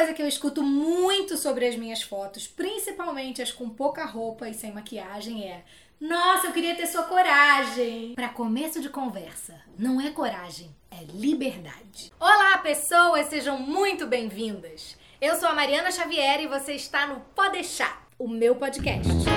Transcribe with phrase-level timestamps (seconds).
[0.00, 4.54] coisa que eu escuto muito sobre as minhas fotos, principalmente as com pouca roupa e
[4.54, 5.62] sem maquiagem, é:
[6.00, 8.14] Nossa, eu queria ter sua coragem.
[8.14, 12.10] Para começo de conversa, não é coragem, é liberdade.
[12.18, 14.96] Olá, pessoas, sejam muito bem-vindas.
[15.20, 19.29] Eu sou a Mariana Xavier e você está no Pode Deixar, o meu podcast.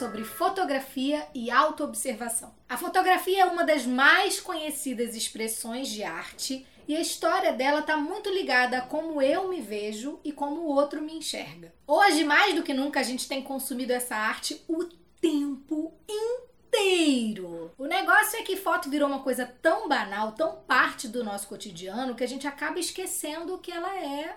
[0.00, 2.54] Sobre fotografia e autoobservação.
[2.66, 7.98] A fotografia é uma das mais conhecidas expressões de arte e a história dela está
[7.98, 11.70] muito ligada a como eu me vejo e como o outro me enxerga.
[11.86, 14.84] Hoje, mais do que nunca, a gente tem consumido essa arte o
[15.20, 17.70] tempo inteiro.
[17.76, 22.14] O negócio é que foto virou uma coisa tão banal, tão parte do nosso cotidiano,
[22.14, 24.34] que a gente acaba esquecendo que ela é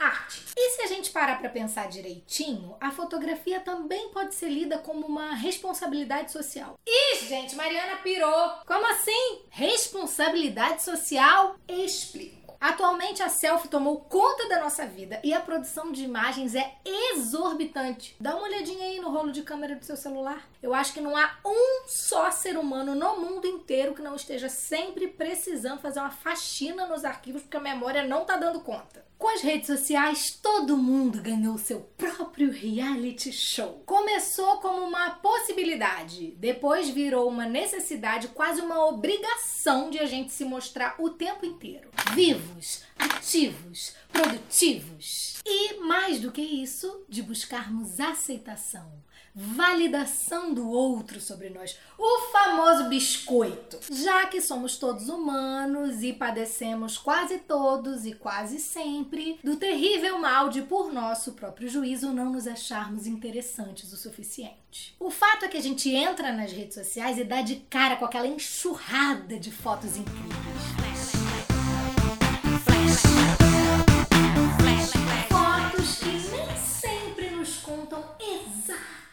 [0.00, 0.46] arte.
[0.56, 5.06] E se a gente parar para pensar direitinho, a fotografia também pode ser lida como
[5.06, 6.78] uma responsabilidade social.
[6.86, 8.50] Ih, gente, Mariana pirou.
[8.66, 9.42] Como assim?
[9.50, 11.56] Responsabilidade social?
[11.68, 12.40] Explico.
[12.60, 18.14] Atualmente a selfie tomou conta da nossa vida e a produção de imagens é exorbitante.
[18.20, 20.46] Dá uma olhadinha aí no rolo de câmera do seu celular.
[20.62, 24.48] Eu acho que não há um só ser humano no mundo inteiro que não esteja
[24.48, 29.08] sempre precisando fazer uma faxina nos arquivos porque a memória não tá dando conta.
[29.20, 33.82] Com as redes sociais, todo mundo ganhou seu próprio reality show.
[33.84, 40.42] Começou como uma possibilidade, depois virou uma necessidade, quase uma obrigação de a gente se
[40.42, 41.90] mostrar o tempo inteiro.
[42.14, 45.38] Vivos, ativos, produtivos.
[45.44, 48.90] E mais do que isso, de buscarmos aceitação,
[49.34, 53.78] validação do outro sobre nós, o famoso biscoito.
[53.90, 60.48] Já que somos todos humanos e padecemos quase todos e quase sempre do terrível mal
[60.48, 64.94] de, por nosso próprio juízo, não nos acharmos interessantes o suficiente.
[64.98, 68.04] O fato é que a gente entra nas redes sociais e dá de cara com
[68.04, 70.49] aquela enxurrada de fotos incríveis.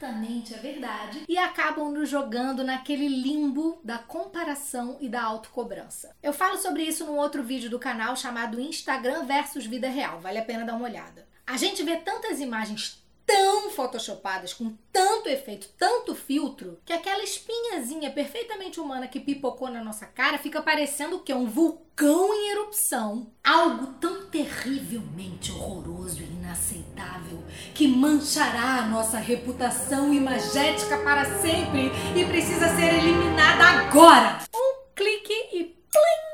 [0.07, 6.15] Exatamente a verdade e acabam nos jogando naquele limbo da comparação e da autocobrança.
[6.23, 10.39] Eu falo sobre isso num outro vídeo do canal chamado Instagram versus Vida Real, vale
[10.39, 11.27] a pena dar uma olhada.
[11.45, 18.09] A gente vê tantas imagens tão photoshopadas, com tanto efeito, tanto filtro, que aquela espinhazinha
[18.09, 21.33] perfeitamente humana que pipocou na nossa cara fica parecendo o quê?
[21.33, 23.29] Um vulcão em erupção.
[23.43, 27.43] Algo tão terrivelmente horroroso e inaceitável
[27.75, 34.39] que manchará a nossa reputação imagética para sempre e precisa ser eliminada agora.
[34.55, 36.27] Um clique e plim!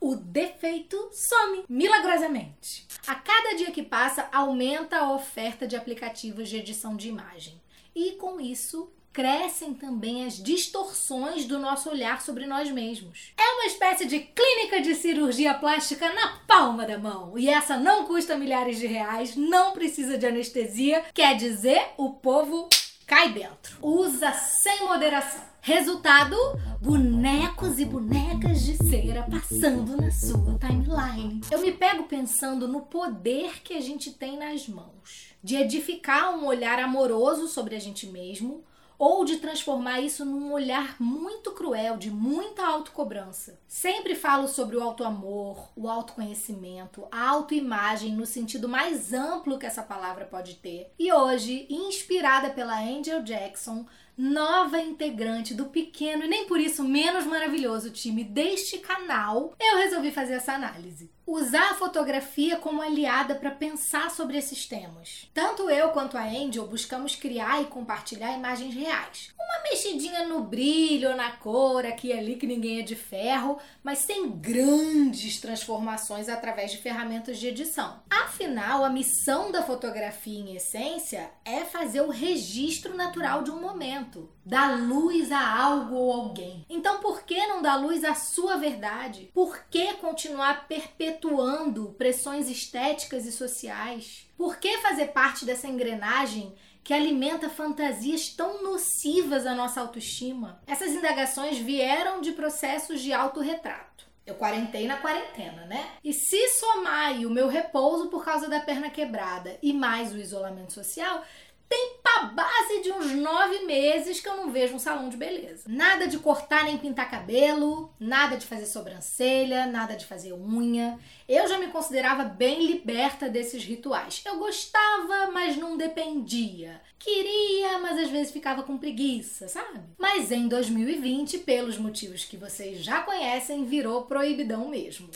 [0.00, 2.89] O defeito some milagrosamente.
[3.10, 7.60] A cada dia que passa, aumenta a oferta de aplicativos de edição de imagem.
[7.92, 13.32] E com isso, crescem também as distorções do nosso olhar sobre nós mesmos.
[13.36, 17.36] É uma espécie de clínica de cirurgia plástica na palma da mão.
[17.36, 22.68] E essa não custa milhares de reais, não precisa de anestesia, quer dizer, o povo
[23.10, 23.76] cai dentro.
[23.82, 25.42] Usa sem moderação.
[25.60, 26.36] Resultado:
[26.80, 31.40] bonecos e bonecas de cera passando na sua timeline.
[31.50, 36.46] Eu me pego pensando no poder que a gente tem nas mãos de edificar um
[36.46, 38.62] olhar amoroso sobre a gente mesmo
[39.00, 43.58] ou de transformar isso num olhar muito cruel, de muita autocobrança.
[43.66, 49.82] Sempre falo sobre o autoamor, o autoconhecimento, a autoimagem no sentido mais amplo que essa
[49.82, 50.92] palavra pode ter.
[50.98, 57.24] E hoje, inspirada pela Angel Jackson, nova integrante do pequeno e nem por isso menos
[57.24, 61.10] maravilhoso time deste canal, eu resolvi fazer essa análise.
[61.26, 65.28] Usar a fotografia como aliada para pensar sobre esses temas.
[65.32, 69.32] Tanto eu quanto a Angel buscamos criar e compartilhar imagens reais.
[69.38, 74.00] Uma mexidinha no brilho, na cor, aqui e ali, que ninguém é de ferro, mas
[74.00, 78.00] sem grandes transformações através de ferramentas de edição.
[78.08, 83.99] Afinal, a missão da fotografia, em essência, é fazer o registro natural de um momento,
[84.44, 86.64] dar luz a algo ou alguém.
[86.68, 89.30] Então, por que não dar luz à sua verdade?
[89.34, 94.26] Por que continuar perpetuando pressões estéticas e sociais?
[94.36, 100.60] Por que fazer parte dessa engrenagem que alimenta fantasias tão nocivas à nossa autoestima?
[100.66, 103.90] Essas indagações vieram de processos de autorretrato.
[104.26, 105.90] Eu quarentei na quarentena, né?
[106.04, 110.72] E se somar o meu repouso por causa da perna quebrada e mais o isolamento
[110.72, 111.24] social,
[111.68, 111.96] tem
[112.26, 115.64] base de uns nove meses que eu não vejo um salão de beleza.
[115.66, 120.98] Nada de cortar nem pintar cabelo, nada de fazer sobrancelha, nada de fazer unha.
[121.28, 124.22] Eu já me considerava bem liberta desses rituais.
[124.24, 126.80] Eu gostava, mas não dependia.
[126.98, 129.80] Queria, mas às vezes ficava com preguiça, sabe?
[129.98, 135.08] Mas em 2020, pelos motivos que vocês já conhecem, virou proibidão mesmo.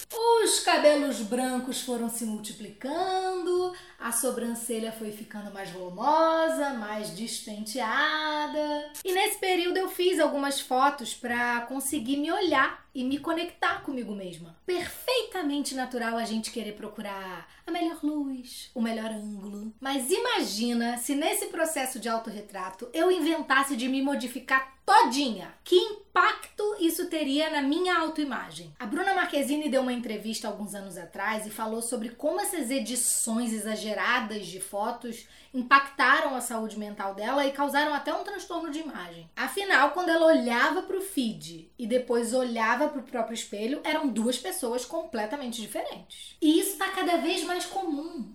[0.43, 8.93] Os cabelos brancos foram se multiplicando, a sobrancelha foi ficando mais volumosa, mais despenteada.
[9.05, 14.14] E nesse período eu fiz algumas fotos para conseguir me olhar e me conectar comigo
[14.14, 14.56] mesma.
[14.64, 19.75] Perfeitamente natural a gente querer procurar melhor luz, o melhor ângulo.
[19.81, 25.53] Mas imagina se nesse processo de autorretrato eu inventasse de me modificar todinha.
[25.65, 28.73] Que impacto isso teria na minha autoimagem?
[28.79, 33.53] A Bruna Marquezine deu uma entrevista alguns anos atrás e falou sobre como essas edições
[33.53, 39.31] exageradas de fotos impactaram a saúde mental dela e causaram até um transtorno de imagem.
[39.37, 44.09] Afinal, quando ela olhava para o feed e depois olhava para o próprio espelho, eram
[44.09, 46.37] duas pessoas completamente diferentes.
[46.43, 48.34] E isso está cada vez mais comum.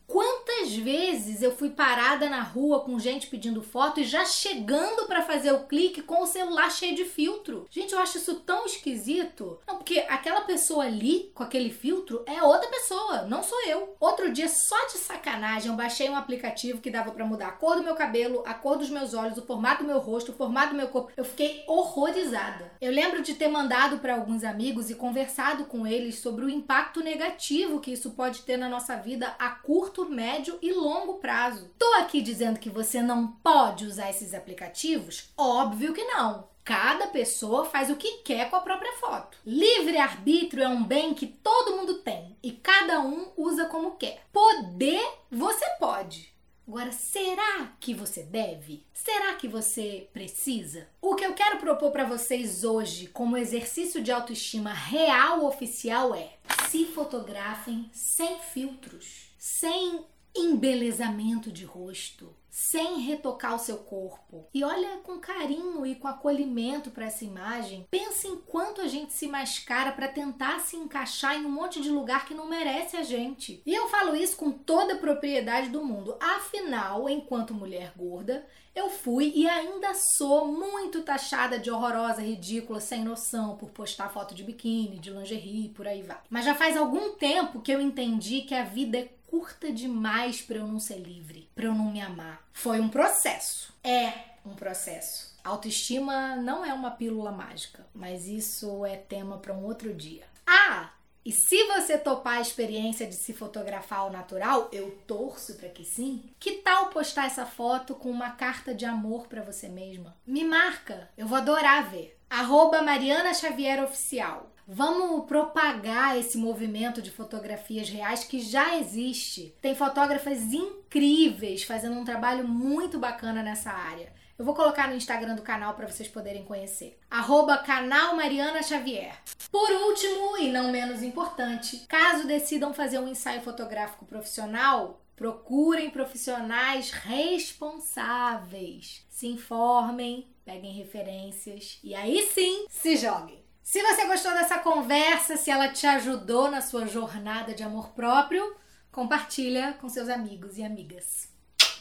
[0.70, 5.24] Quantas vezes eu fui parada na rua com gente pedindo foto e já chegando para
[5.24, 7.66] fazer o clique com o celular cheio de filtro?
[7.72, 9.60] Gente, eu acho isso tão esquisito.
[9.68, 13.96] Não, porque aquela pessoa ali com aquele filtro é outra pessoa, não sou eu.
[14.00, 17.78] Outro dia, só de sacanagem, eu baixei um aplicativo que dava para mudar a cor
[17.78, 20.74] do meu cabelo, a cor dos meus olhos, o formato do meu rosto, o formato
[20.74, 21.12] do meu corpo.
[21.18, 22.72] Eu fiquei horrorizada.
[22.80, 27.02] Eu lembro de ter mandado para alguns amigos e conversado com eles sobre o impacto
[27.02, 31.70] negativo que isso pode ter na nossa vida a curto, médio e longo prazo.
[31.78, 35.30] Tô aqui dizendo que você não pode usar esses aplicativos?
[35.38, 36.48] Óbvio que não.
[36.64, 39.38] Cada pessoa faz o que quer com a própria foto.
[39.46, 44.24] Livre-arbítrio é um bem que todo mundo tem e cada um usa como quer.
[44.32, 46.32] Poder, você pode.
[46.70, 48.86] Agora, será que você deve?
[48.94, 50.88] Será que você precisa?
[51.02, 56.34] O que eu quero propor para vocês hoje, como exercício de autoestima real oficial, é:
[56.70, 60.06] se fotografem sem filtros, sem
[60.36, 64.48] embelezamento de rosto, sem retocar o seu corpo.
[64.54, 67.88] E olha com carinho e com acolhimento para essa imagem.
[67.90, 71.90] Pensa em quanto a gente se mascara para tentar se encaixar em um monte de
[71.90, 73.62] lugar que não merece a gente.
[73.66, 76.16] E eu falo isso com toda a propriedade do mundo.
[76.20, 78.46] Afinal, enquanto mulher gorda,
[78.76, 84.34] eu fui e ainda sou muito taxada de horrorosa, ridícula, sem noção por postar foto
[84.34, 86.20] de biquíni, de lingerie, por aí vai.
[86.30, 90.58] Mas já faz algum tempo que eu entendi que a vida é curta demais para
[90.58, 92.44] eu não ser livre, para eu não me amar.
[92.52, 93.74] Foi um processo.
[93.84, 94.12] É
[94.46, 95.38] um processo.
[95.44, 100.26] Autoestima não é uma pílula mágica, mas isso é tema para um outro dia.
[100.46, 100.90] Ah,
[101.24, 105.86] e se você topar a experiência de se fotografar ao natural, eu torço para que
[105.86, 106.24] sim.
[106.40, 110.16] Que tal postar essa foto com uma carta de amor para você mesma?
[110.26, 112.18] Me marca, eu vou adorar ver.
[112.30, 114.52] Arroba Mariana Xavier Oficial.
[114.72, 119.56] Vamos propagar esse movimento de fotografias reais que já existe.
[119.60, 124.14] Tem fotógrafas incríveis fazendo um trabalho muito bacana nessa área.
[124.38, 127.00] Eu vou colocar no Instagram do canal para vocês poderem conhecer.
[127.10, 129.16] Arroba canal Mariana Xavier.
[129.52, 136.92] Por último, e não menos importante, caso decidam fazer um ensaio fotográfico profissional, procurem profissionais
[136.92, 139.04] responsáveis.
[139.10, 143.39] Se informem, peguem referências e aí sim se joguem.
[143.70, 148.56] Se você gostou dessa conversa, se ela te ajudou na sua jornada de amor próprio,
[148.92, 151.30] compartilha com seus amigos e amigas.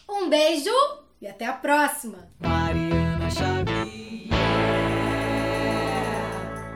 [0.06, 0.68] Um beijo
[1.18, 2.28] e até a próxima!
[2.40, 3.77] Mariana.